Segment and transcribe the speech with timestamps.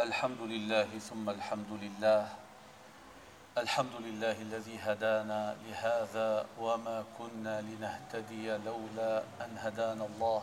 [0.00, 2.28] الحمد لله ثم الحمد لله.
[3.58, 10.42] الحمد لله الذي هدانا لهذا وما كنا لنهتدي لولا أن هدانا الله.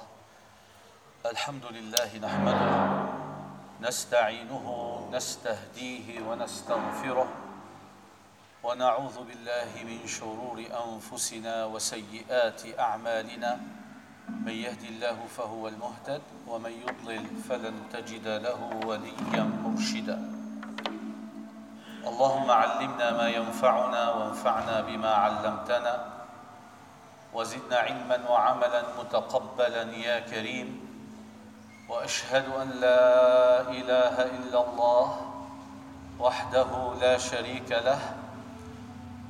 [1.25, 2.69] الحمد لله نحمده
[3.81, 4.65] نستعينه
[5.13, 7.29] نستهديه ونستغفره
[8.63, 13.59] ونعوذ بالله من شرور أنفسنا وسيئات أعمالنا.
[14.29, 20.19] من يهد الله فهو المهتد ومن يضلل فلن تجد له وليا مرشدا.
[22.07, 26.05] اللهم علمنا ما ينفعنا وانفعنا بما علمتنا
[27.33, 30.87] وزدنا علما وعملا متقبلا يا كريم.
[31.89, 35.07] وأشهد أن لا إله إلا الله
[36.19, 37.99] وحده لا شريك له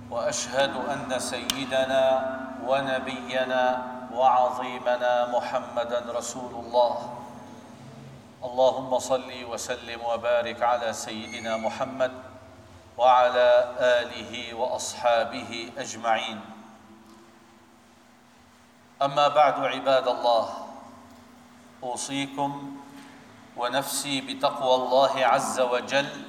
[0.09, 2.05] وأشهد أن سيدنا
[2.65, 3.63] ونبينا
[4.13, 6.93] وعظيمنا محمدا رسول الله.
[8.43, 12.11] اللهم صل وسلم وبارك على سيدنا محمد
[12.97, 13.49] وعلى
[13.79, 16.39] آله وأصحابه أجمعين.
[19.01, 20.49] أما بعد عباد الله
[21.83, 22.77] أوصيكم
[23.57, 26.23] ونفسي بتقوى الله عز وجل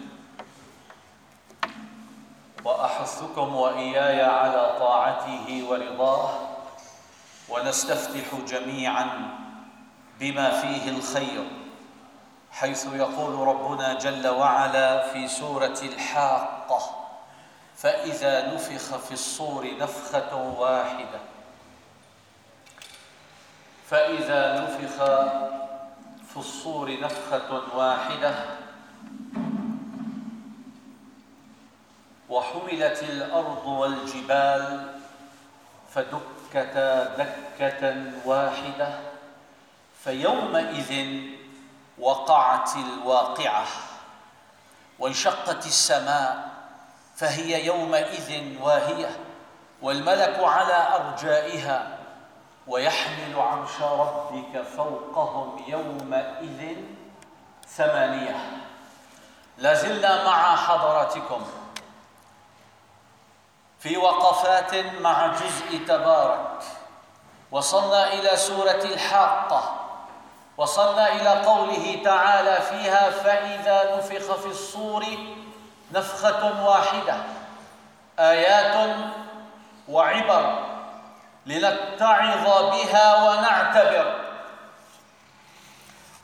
[2.64, 6.47] وأحثكم وإياي على طاعته ورضاه.
[7.50, 9.30] ونستفتح جميعا
[10.20, 11.50] بما فيه الخير
[12.52, 17.08] حيث يقول ربنا جل وعلا في سورة الحاقة
[17.76, 21.20] فإذا نفخ في الصور نفخة واحدة.
[23.90, 25.04] فإذا نفخ
[26.30, 28.34] في الصور نفخة واحدة
[32.28, 34.94] وحملت الأرض والجبال
[35.94, 38.98] فدك دكتا دكة واحدة
[40.04, 41.20] فيومئذ
[41.98, 43.66] وقعت الواقعة
[44.98, 46.48] وانشقت السماء
[47.16, 49.16] فهي يومئذ واهية
[49.82, 51.98] والملك على أرجائها
[52.66, 56.76] ويحمل عرش ربك فوقهم يومئذ
[57.68, 58.36] ثمانية.
[59.58, 61.46] لازلنا مع حضراتكم.
[63.80, 66.62] في وقفات مع جزء تبارك.
[67.50, 69.74] وصلنا إلى سورة الحاقة.
[70.56, 75.04] وصلنا إلى قوله تعالى فيها فإذا نفخ في الصور
[75.92, 77.16] نفخة واحدة
[78.18, 78.96] آيات
[79.88, 80.58] وعبر
[81.46, 84.24] لنتعظ بها ونعتبر.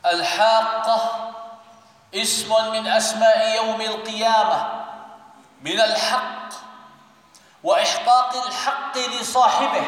[0.07, 1.31] الحاقة
[2.15, 4.85] اسم من أسماء يوم القيامة.
[5.61, 6.44] من الحق
[7.65, 9.87] وإحقاق الحق لصاحبه.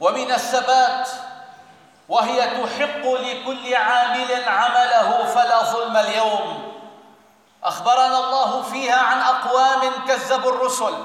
[0.00, 1.10] ومن الثبات
[2.08, 6.72] وهي تحق لكل عامل عمله فلا ظلم اليوم.
[7.64, 11.04] أخبرنا الله فيها عن أقوام كذبوا الرسل.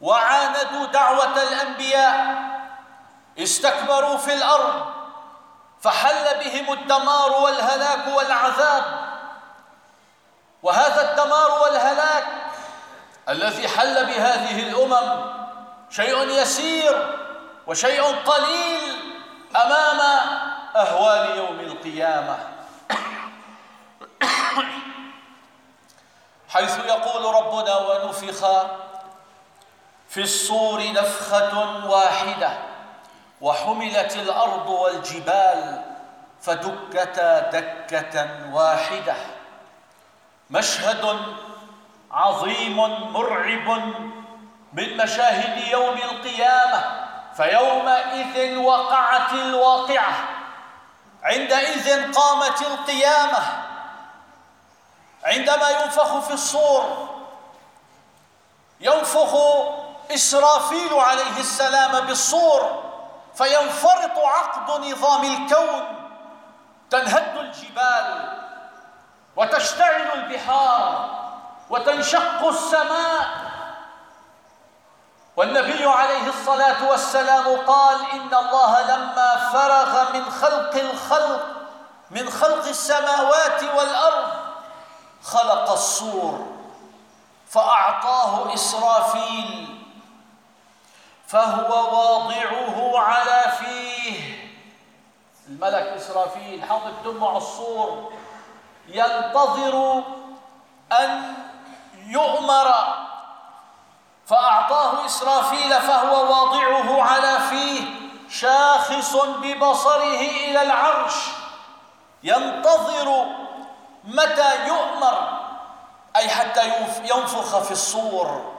[0.00, 2.42] وعاندوا دعوة الأنبياء.
[3.38, 4.92] استكبروا في الأرض.
[5.80, 9.01] فحل بهم الدمار والهلاك والعذاب.
[10.62, 12.24] وهذا الدمار والهلاك
[13.28, 15.32] الذي حل بهذه الأمم
[15.90, 17.18] شيء يسير
[17.66, 19.12] وشيء قليل
[19.56, 20.00] أمام
[20.76, 22.38] أهوال يوم القيامة.
[26.48, 28.66] حيث يقول ربنا ونفخ
[30.08, 32.58] في الصور نفخة واحدة
[33.40, 35.82] وحملت الأرض والجبال
[36.40, 39.14] فدكتا دكة واحدة.
[40.52, 41.18] مشهد
[42.10, 42.76] عظيم
[43.12, 43.68] مرعب
[44.72, 46.84] من مشاهد يوم القيامة
[47.36, 50.28] فيومئذ وقعت الواقعة.
[51.22, 53.38] عندئذ قامت القيامة.
[55.24, 57.08] عندما ينفخ في الصور
[58.80, 59.34] ينفخ
[60.14, 62.92] إسرافيل عليه السلام بالصور
[63.34, 66.08] فينفرط عقد نظام الكون
[66.90, 68.38] تنهد الجبال.
[69.36, 71.10] وتشتعل البحار
[71.70, 73.52] وتنشق السماء.
[75.36, 81.46] والنبي عليه الصلاة والسلام قال إن الله لما فرغ من خلق الخلق
[82.10, 84.28] من خلق السماوات والأرض
[85.22, 86.46] خلق الصور
[87.48, 89.78] فأعطاه إسرافيل
[91.26, 94.48] فهو واضعه على فيه.
[95.48, 98.12] الملك إسرافيل حاطط دمه الصور.
[98.88, 100.02] ينتظر
[100.92, 101.34] أن
[102.06, 102.74] يؤمر
[104.26, 107.84] فأعطاه إسرافيل فهو واضعه على فيه
[108.30, 111.14] شاخص ببصره إلى العرش.
[112.22, 113.26] ينتظر
[114.04, 115.38] متى يؤمر
[116.16, 116.68] أي حتى
[117.02, 118.52] ينفخ في الصور.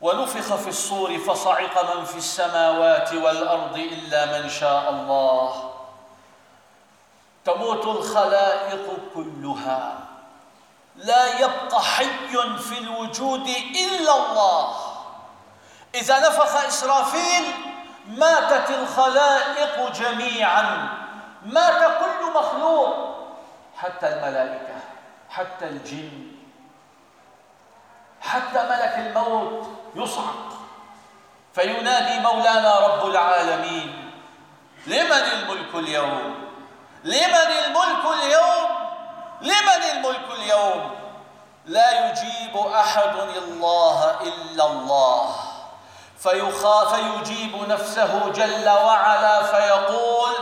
[0.00, 5.75] ونفخ في الصور فصعق من في السماوات والأرض إلا من شاء الله.
[7.46, 9.98] تموت الخلائق كلها.
[10.96, 13.48] لا يبقى حي في الوجود
[13.84, 14.76] إلا الله.
[15.94, 17.44] إذا نفخ إسرافيل
[18.08, 20.88] ماتت الخلائق جميعا.
[21.46, 23.16] مات كل مخلوق
[23.76, 24.74] حتى الملائكة
[25.30, 26.32] حتى الجن
[28.20, 30.52] حتى ملك الموت يصعق.
[31.54, 34.12] فينادي مولانا رب العالمين
[34.86, 36.46] لمن الملك اليوم؟
[37.06, 38.68] لمن الملك اليوم؟
[39.40, 40.90] لمن الملك اليوم؟
[41.66, 45.34] لا يجيب أحد الله إلا الله.
[46.18, 50.32] فيخاف فيجيب نفسه جل وعلا فيقول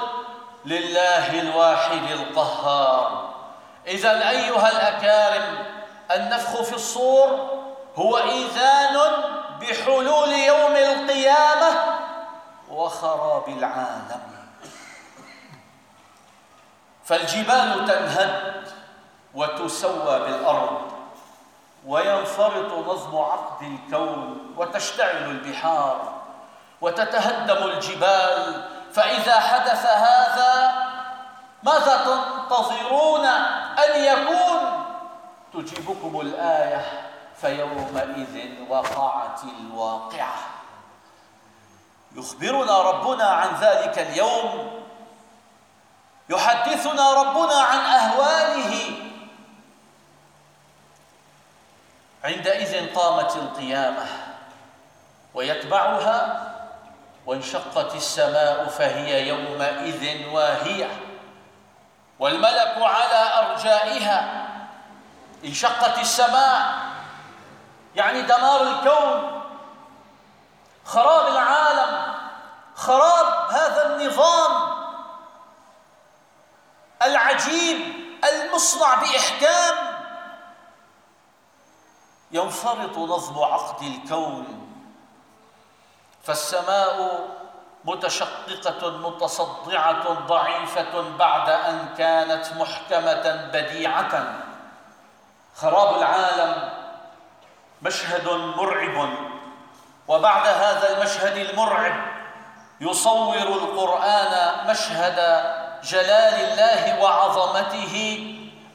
[0.64, 3.30] لله الواحد القهار.
[3.86, 5.66] إذا أيها الأكارم
[6.10, 7.48] النفخ في الصور
[7.96, 8.98] هو إيذان
[9.60, 11.98] بحلول يوم القيامة
[12.70, 14.43] وخراب العالم.
[17.04, 18.68] فالجبال تنهد
[19.34, 20.92] وتسوى بالأرض
[21.86, 26.12] وينفرط نظم عقد الكون وتشتعل البحار
[26.80, 28.68] وتتهدم الجبال.
[28.92, 30.74] فإذا حدث هذا
[31.62, 34.84] ماذا تنتظرون أن يكون؟
[35.52, 37.10] تجيبكم الآية
[37.40, 40.36] فيومئذ وقعت الواقعة.
[42.16, 44.73] يخبرنا ربنا عن ذلك اليوم
[46.28, 48.96] يحدثنا ربنا عن أهواله.
[52.24, 54.06] عندئذ قامت القيامة
[55.34, 56.50] ويتبعها
[57.26, 61.00] وانشقت السماء فهي يومئذ واهية.
[62.18, 64.46] والملك على أرجائها
[65.44, 66.74] انشقت السماء.
[67.96, 69.42] يعني دمار الكون
[70.84, 72.14] خراب العالم
[72.74, 74.83] خراب هذا النظام.
[77.06, 77.78] العجيب
[78.32, 79.94] المصنع بإحكام.
[82.30, 84.70] ينفرط نظم عقد الكون.
[86.22, 87.24] فالسماء
[87.84, 94.34] متشققة متصدعة ضعيفة بعد أن كانت محكمة بديعة.
[95.56, 96.72] خراب العالم
[97.82, 99.08] مشهد مرعب.
[100.08, 101.94] وبعد هذا المشهد المرعب
[102.80, 105.18] يصور القرآن مشهد
[105.84, 108.26] جلال الله وعظمته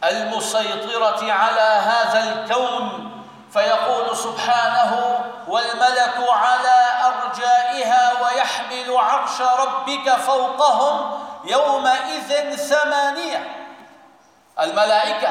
[0.03, 3.11] المسيطرة على هذا الكون
[3.53, 13.55] فيقول سبحانه والملك على أرجائها ويحمل عرش ربك فوقهم يومئذ ثمانية
[14.59, 15.29] الملائكة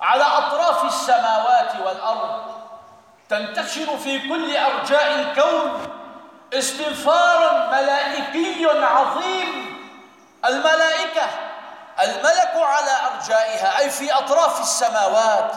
[0.00, 2.42] على أطراف السماوات والأرض
[3.28, 5.90] تنتشر في كل أرجاء الكون
[6.54, 9.65] استنفار ملائكي عظيم.
[10.48, 11.26] الملائكة.
[12.02, 15.52] الملك على أرجائها أي في أطراف السماوات.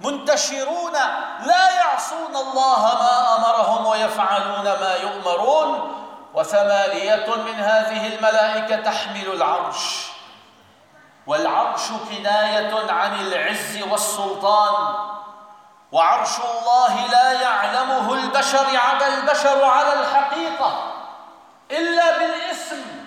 [0.00, 0.92] منتشرون
[1.40, 5.96] لا يعصون الله ما أمرهم ويفعلون ما يؤمرون.
[6.34, 10.06] وثمانية من هذه الملائكة تحمل العرش.
[11.26, 14.94] والعرش كناية عن العز والسلطان.
[15.92, 20.92] وعرش الله لا يعلمه البشر على البشر على الحقيقة.
[21.70, 22.99] إلا بالاسم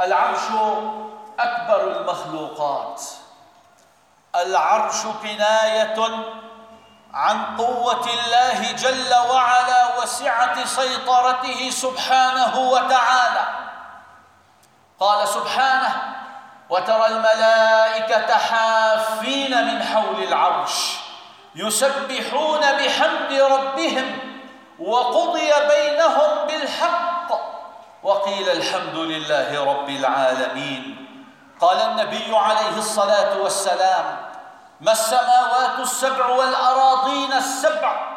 [0.00, 0.46] العرش
[1.38, 3.02] أكبر المخلوقات.
[4.36, 6.24] العرش كناية
[7.14, 13.48] عن قوة الله جل وعلا وسعة سيطرته سبحانه وتعالى.
[15.00, 16.02] قال سبحانه
[16.70, 20.96] وترى الملائكة حافين من حول العرش
[21.54, 24.18] يسبحون بحمد ربهم
[24.78, 27.19] وقضي بينهم بالحق
[28.02, 31.06] وقيل الحمد لله رب العالمين.
[31.60, 34.16] قال النبي عليه الصلاة والسلام
[34.80, 38.16] ما السماوات السبع والأراضين السبع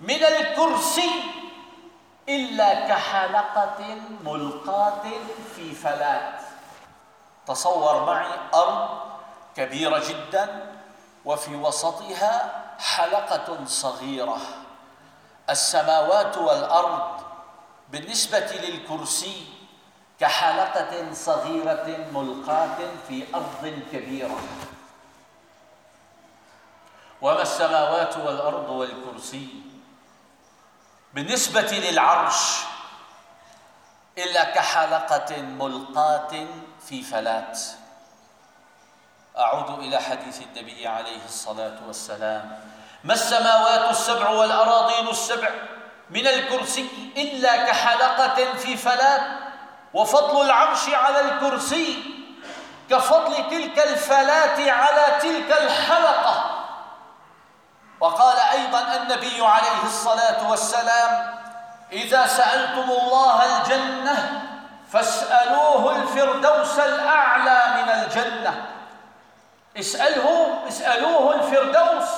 [0.00, 1.10] من الكرسي
[2.28, 5.02] إلا كحلقة ملقاة
[5.56, 6.40] في فلات.
[7.46, 8.88] تصور معي أرض
[9.56, 10.72] كبيرة جدا
[11.24, 14.38] وفي وسطها حلقة صغيرة.
[15.50, 17.27] السماوات والأرض
[17.90, 19.46] بالنسبة للكرسي
[20.20, 22.78] كحلقة صغيرة ملقاة
[23.08, 24.40] في أرض كبيرة.
[27.20, 29.48] وما السماوات والأرض والكرسي؟
[31.14, 32.58] بالنسبة للعرش
[34.18, 36.46] إلا كحلقة ملقاة
[36.88, 37.60] في فلات.
[39.38, 42.60] أعود إلى حديث النبي عليه الصلاة والسلام
[43.04, 45.77] ما السماوات السبع والأراضين السبع؟
[46.10, 49.20] من الكرسي إلا كحلقة في فلات
[49.94, 52.02] وفضل العرش على الكرسي
[52.90, 56.64] كفضل تلك الفلات على تلك الحلقة.
[58.00, 61.34] وقال أيضا النبي عليه الصلاة والسلام
[61.92, 64.42] إذا سألتم الله الجنة
[64.92, 68.66] فاسألوه الفردوس الأعلى من الجنة.
[69.78, 72.08] اسأله اسألوه الفردوس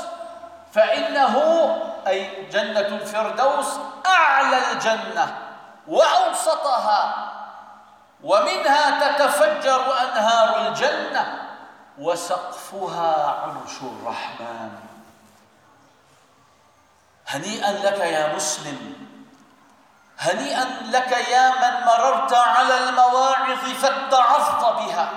[0.75, 1.37] فإنه
[2.07, 3.66] أي جنة الفردوس
[4.07, 5.38] أعلى الجنة
[5.88, 7.14] وأوسطها
[8.23, 11.49] ومنها تتفجر أنهار الجنة
[11.99, 14.71] وسقفها عرش الرحمن.
[17.28, 18.95] هنيئا لك يا مسلم
[20.19, 25.09] هنيئا لك يا من مررت على المواعظ فاتعظت بها.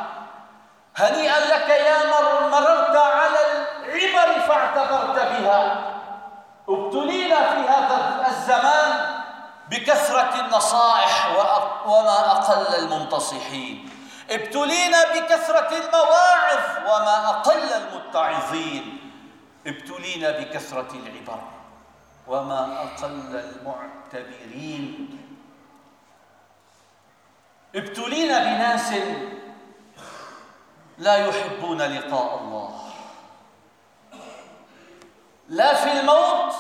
[0.97, 3.39] هنيئا لك يا من مررت على
[3.85, 5.92] العبر فاعتبرت بها.
[6.69, 9.13] ابتلينا في هذا الزمان
[9.69, 11.35] بكثرة النصائح
[11.85, 13.89] وما أقل المنتصحين.
[14.31, 19.11] ابتلينا بكثرة المواعظ وما أقل المتعظين.
[19.67, 21.41] ابتلينا بكثرة العبر
[22.27, 25.19] وما أقل المعتبرين.
[27.75, 28.93] ابتلينا بناس
[30.97, 32.82] لا يحبون لقاء الله.
[35.49, 36.53] لا في الموت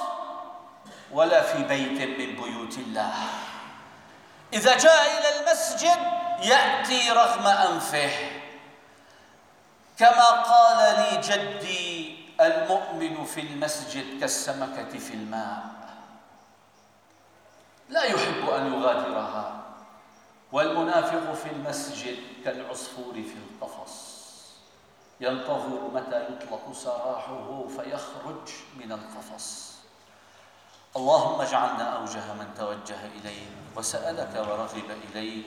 [1.11, 3.13] ولا في بيت من بيوت الله.
[4.53, 5.99] إذا جاء إلى المسجد
[6.43, 8.11] يأتي رغم أنفه.
[9.97, 15.63] كما قال لي جدي المؤمن في المسجد كالسمكة في الماء.
[17.89, 19.63] لا يحب أن يغادرها
[20.51, 24.12] والمنافق في المسجد كالعصفور في القفص.
[25.19, 29.73] ينتظر متى يطلق سراحه فيخرج من القفص.
[30.95, 33.45] اللهم اجعلنا أوجه من توجه إليه
[33.77, 35.43] وسألك ورغب إليه.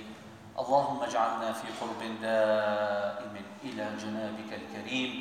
[0.58, 5.12] اللهم اجعلنا في قرب دائم إلى جنابك الكريم.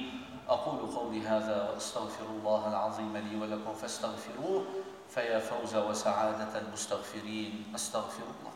[0.50, 4.66] أقول قولي هذا وأستغفر الله العظيم لي ولكم فاستغفروه
[5.10, 7.72] فيا فوز وسعادة المستغفرين.
[7.76, 8.55] أستغفر الله.